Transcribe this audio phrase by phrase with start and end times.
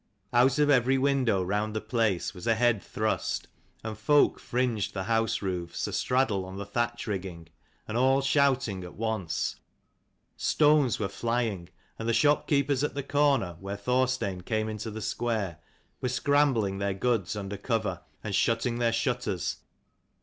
[0.33, 3.47] Out of every window round the place was a head thrust,
[3.83, 7.49] and folk fringed the house roofs a straddle on the thatch rigging,
[7.87, 9.57] and all shouting at once.
[10.35, 11.69] Stones were flying;
[11.99, 15.59] and the shopkeepers at the corner, where Thorstein came into the square,
[16.01, 19.57] were scrambling their goods under cover and shutting their shutters.